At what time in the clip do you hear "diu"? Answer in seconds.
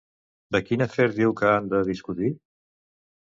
1.17-1.35